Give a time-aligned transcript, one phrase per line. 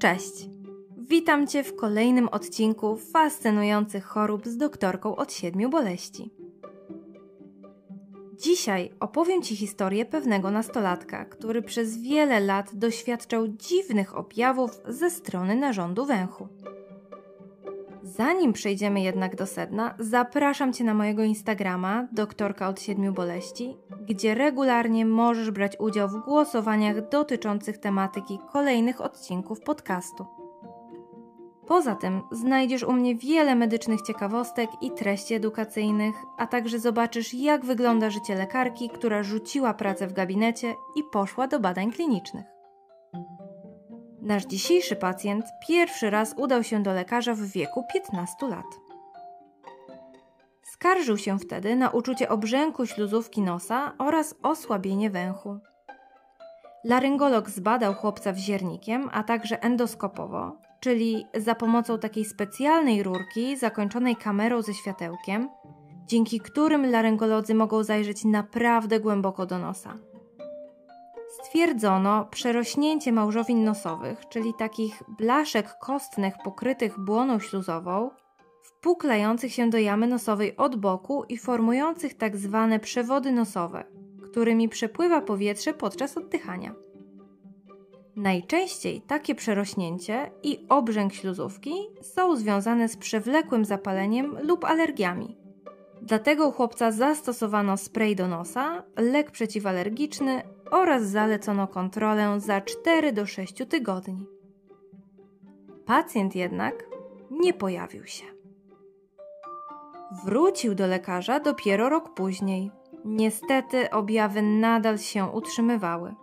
[0.00, 0.48] Cześć!
[0.98, 6.30] Witam Cię w kolejnym odcinku fascynujących chorób z doktorką od siedmiu boleści.
[8.38, 15.56] Dzisiaj opowiem Ci historię pewnego nastolatka, który przez wiele lat doświadczał dziwnych objawów ze strony
[15.56, 16.48] narządu węchu.
[18.16, 23.76] Zanim przejdziemy jednak do sedna, zapraszam Cię na mojego Instagrama, doktorka od siedmiu boleści,
[24.08, 30.26] gdzie regularnie możesz brać udział w głosowaniach dotyczących tematyki kolejnych odcinków podcastu.
[31.66, 37.64] Poza tym znajdziesz u mnie wiele medycznych ciekawostek i treści edukacyjnych, a także zobaczysz, jak
[37.64, 42.44] wygląda życie lekarki, która rzuciła pracę w gabinecie i poszła do badań klinicznych.
[44.26, 48.66] Nasz dzisiejszy pacjent pierwszy raz udał się do lekarza w wieku 15 lat.
[50.62, 55.58] Skarżył się wtedy na uczucie obrzęku śluzówki nosa oraz osłabienie węchu.
[56.84, 64.62] Laryngolog zbadał chłopca wziernikiem, a także endoskopowo, czyli za pomocą takiej specjalnej rurki zakończonej kamerą
[64.62, 65.48] ze światełkiem,
[66.06, 69.98] dzięki którym laryngolodzy mogą zajrzeć naprawdę głęboko do nosa.
[71.56, 78.10] Stwierdzono przerośnięcie małżowin nosowych, czyli takich blaszek kostnych pokrytych błoną śluzową,
[78.62, 83.84] wpuklających się do jamy nosowej od boku i formujących tak zwane przewody nosowe,
[84.24, 86.74] którymi przepływa powietrze podczas oddychania.
[88.16, 95.36] Najczęściej takie przerośnięcie i obrzęk śluzówki są związane z przewlekłym zapaleniem lub alergiami.
[96.02, 103.26] Dlatego u chłopca zastosowano spray do nosa, lek przeciwalergiczny oraz zalecono kontrolę za 4 do
[103.26, 104.26] 6 tygodni.
[105.86, 106.84] Pacjent jednak
[107.30, 108.24] nie pojawił się.
[110.24, 112.70] Wrócił do lekarza dopiero rok później.
[113.04, 116.14] Niestety objawy nadal się utrzymywały.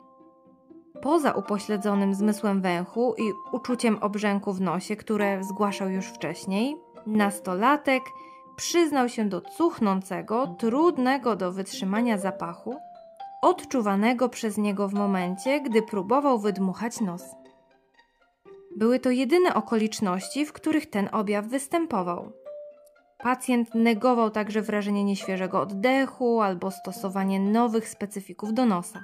[1.01, 6.75] Poza upośledzonym zmysłem węchu i uczuciem obrzęku w nosie, które zgłaszał już wcześniej,
[7.07, 8.03] nastolatek
[8.55, 12.75] przyznał się do cuchnącego, trudnego do wytrzymania zapachu,
[13.43, 17.23] odczuwanego przez niego w momencie, gdy próbował wydmuchać nos.
[18.77, 22.31] Były to jedyne okoliczności, w których ten objaw występował.
[23.17, 28.99] Pacjent negował także wrażenie nieświeżego oddechu albo stosowanie nowych specyfików do nosa.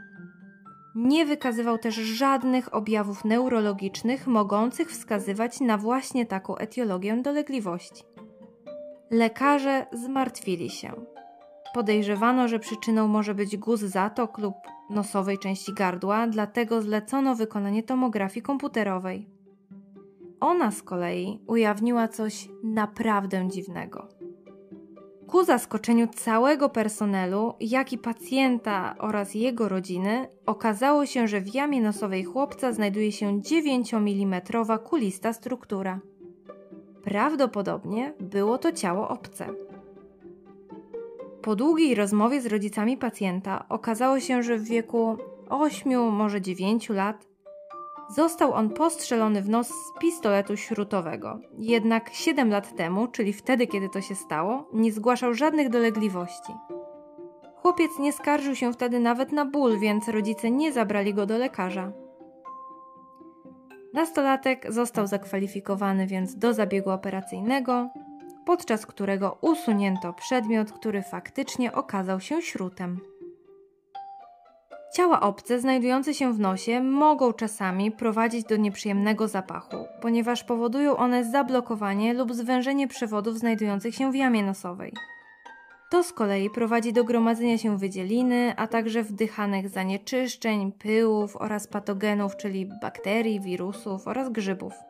[0.96, 8.04] Nie wykazywał też żadnych objawów neurologicznych mogących wskazywać na właśnie taką etiologię dolegliwości.
[9.12, 10.92] Lekarze zmartwili się.
[11.74, 14.56] Podejrzewano, że przyczyną może być guz zatok lub
[14.90, 19.30] nosowej części gardła, dlatego zlecono wykonanie tomografii komputerowej.
[20.40, 24.08] Ona z kolei ujawniła coś naprawdę dziwnego.
[25.28, 31.81] Ku zaskoczeniu całego personelu, jak i pacjenta oraz jego rodziny, okazało się, że w jamie
[31.81, 34.41] nosowej chłopca znajduje się 9 mm
[34.84, 36.00] kulista struktura.
[37.03, 39.47] Prawdopodobnie było to ciało obce.
[41.42, 45.18] Po długiej rozmowie z rodzicami pacjenta okazało się, że w wieku
[45.50, 47.28] 8, może 9 lat
[48.10, 51.40] został on postrzelony w nos z pistoletu śrutowego.
[51.58, 56.54] Jednak 7 lat temu, czyli wtedy, kiedy to się stało, nie zgłaszał żadnych dolegliwości.
[57.56, 61.92] Chłopiec nie skarżył się wtedy nawet na ból, więc rodzice nie zabrali go do lekarza.
[63.94, 67.90] Nastolatek został zakwalifikowany więc do zabiegu operacyjnego,
[68.50, 73.00] podczas którego usunięto przedmiot, który faktycznie okazał się śrutem.
[74.96, 81.32] Ciała obce znajdujące się w nosie mogą czasami prowadzić do nieprzyjemnego zapachu, ponieważ powodują one
[81.32, 84.94] zablokowanie lub zwężenie przewodów znajdujących się w jamie nosowej.
[85.92, 92.38] To z kolei prowadzi do gromadzenia się wydzieliny, a także wdychanych zanieczyszczeń, pyłów oraz patogenów,
[92.38, 94.89] czyli bakterii, wirusów oraz grzybów.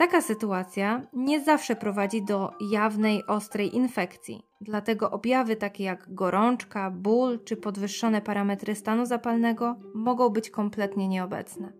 [0.00, 7.44] Taka sytuacja nie zawsze prowadzi do jawnej, ostrej infekcji, dlatego objawy takie jak gorączka, ból
[7.44, 11.72] czy podwyższone parametry stanu zapalnego mogą być kompletnie nieobecne.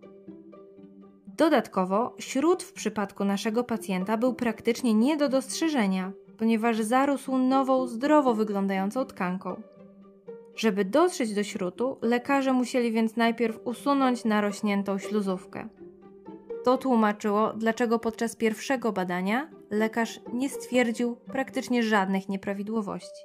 [1.27, 8.33] Dodatkowo, śród w przypadku naszego pacjenta był praktycznie nie do dostrzeżenia, ponieważ zarósł nową, zdrowo
[8.33, 9.61] wyglądającą tkanką.
[10.55, 15.69] Żeby dotrzeć do śrutu, lekarze musieli więc najpierw usunąć narośniętą śluzówkę.
[16.63, 23.23] To tłumaczyło, dlaczego podczas pierwszego badania lekarz nie stwierdził praktycznie żadnych nieprawidłowości.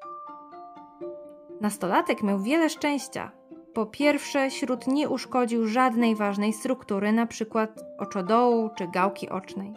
[1.60, 3.32] Nastolatek miał wiele szczęścia.
[3.74, 7.68] Po pierwsze, śród nie uszkodził żadnej ważnej struktury, np.
[7.98, 9.74] oczodołu czy gałki ocznej.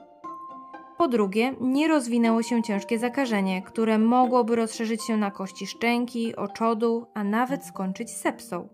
[0.98, 7.06] Po drugie, nie rozwinęło się ciężkie zakażenie, które mogłoby rozszerzyć się na kości szczęki, oczodu,
[7.14, 8.68] a nawet skończyć sepsą.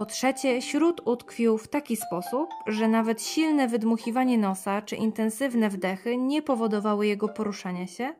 [0.00, 6.16] Po trzecie, śród utkwił w taki sposób, że nawet silne wydmuchiwanie nosa czy intensywne wdechy
[6.16, 8.14] nie powodowały jego poruszania się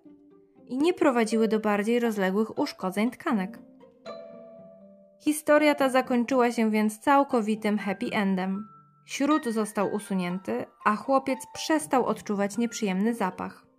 [0.66, 3.58] i nie prowadziły do bardziej rozległych uszkodzeń tkanek.
[5.20, 8.68] Historia ta zakończyła się więc całkowitym happy endem.
[9.06, 13.69] Śród został usunięty, a chłopiec przestał odczuwać nieprzyjemny zapach.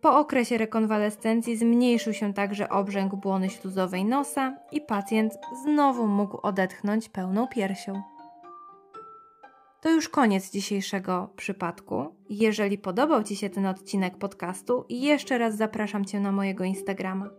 [0.00, 5.32] Po okresie rekonwalescencji zmniejszył się także obrzęk błony śluzowej nosa i pacjent
[5.64, 8.02] znowu mógł odetchnąć pełną piersią.
[9.80, 12.14] To już koniec dzisiejszego przypadku.
[12.30, 17.30] Jeżeli podobał Ci się ten odcinek podcastu, jeszcze raz zapraszam Cię na mojego Instagrama.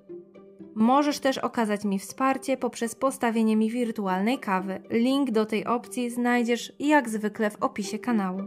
[0.76, 4.82] Możesz też okazać mi wsparcie poprzez postawienie mi wirtualnej kawy.
[4.90, 8.42] Link do tej opcji znajdziesz jak zwykle w opisie kanału.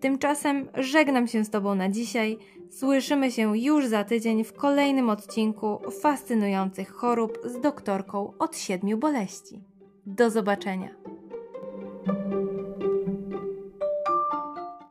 [0.00, 2.38] Tymczasem żegnam się z Tobą na dzisiaj.
[2.70, 9.60] Słyszymy się już za tydzień w kolejnym odcinku fascynujących chorób z doktorką od siedmiu boleści.
[10.06, 10.88] Do zobaczenia.